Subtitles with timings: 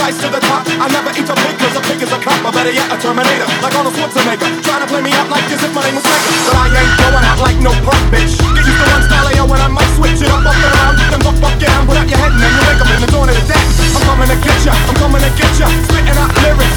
[0.00, 0.66] rise to the top.
[0.66, 2.38] I never eat a pig cause a pig is a cop.
[2.44, 4.48] Or better yet, a Terminator, like Arnold Schwarzenegger.
[4.62, 6.30] Trying to play me out like this if my name was Mega.
[6.46, 8.36] But I ain't going out like no punk bitch.
[8.36, 10.94] Get used to one style yo, when I might switch it up, up and around.
[11.10, 13.10] Then fuck, fuck it, I'm without your head and then you wake up in the
[13.10, 13.64] dawn of the dead.
[13.96, 15.66] I'm coming to get ya, I'm coming to get ya.
[15.88, 16.76] Spitting out lyrics,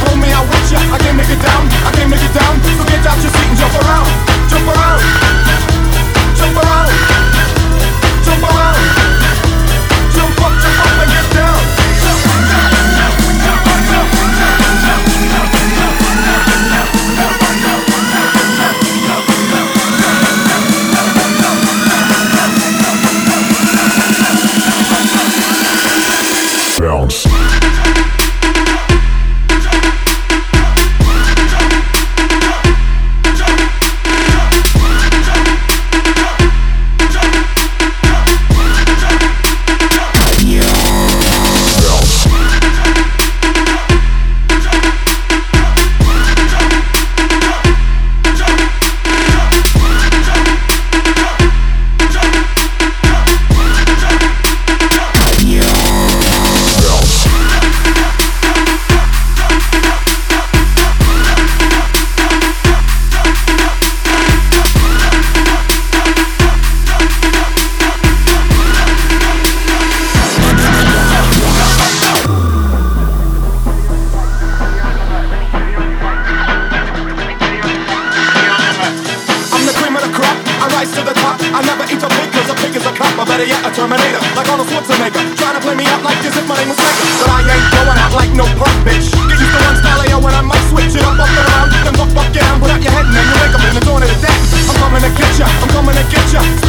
[83.40, 85.24] better yet, a Terminator, like Arnold Schwarzenegger.
[85.40, 87.04] Trying to play me out like this if my name was Mega.
[87.24, 89.08] But I ain't going out like no punk bitch.
[89.32, 91.72] Get used to one style yo, when I might switch it up, up and around.
[91.72, 93.84] Then fuck, fuck it, I'm without your head and then you wake up in the
[93.88, 94.40] dawn of the dead.
[94.68, 96.69] I'm coming to get ya, I'm coming to get ya.